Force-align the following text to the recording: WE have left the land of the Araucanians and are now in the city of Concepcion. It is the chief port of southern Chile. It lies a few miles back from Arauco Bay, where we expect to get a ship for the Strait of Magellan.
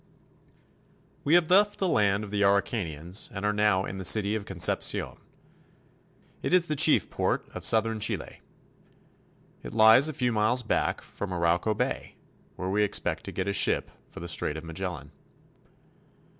WE 1.23 1.35
have 1.35 1.51
left 1.51 1.77
the 1.77 1.87
land 1.87 2.23
of 2.23 2.31
the 2.31 2.43
Araucanians 2.43 3.29
and 3.31 3.45
are 3.45 3.53
now 3.53 3.85
in 3.85 3.99
the 3.99 4.03
city 4.03 4.33
of 4.33 4.47
Concepcion. 4.47 5.15
It 6.41 6.53
is 6.53 6.65
the 6.65 6.75
chief 6.75 7.07
port 7.11 7.47
of 7.53 7.63
southern 7.63 7.99
Chile. 7.99 8.41
It 9.61 9.75
lies 9.75 10.09
a 10.09 10.13
few 10.13 10.31
miles 10.31 10.63
back 10.63 11.01
from 11.03 11.29
Arauco 11.29 11.77
Bay, 11.77 12.15
where 12.55 12.69
we 12.71 12.81
expect 12.81 13.25
to 13.25 13.31
get 13.31 13.47
a 13.47 13.53
ship 13.53 13.91
for 14.09 14.21
the 14.21 14.27
Strait 14.27 14.57
of 14.57 14.63
Magellan. 14.63 15.11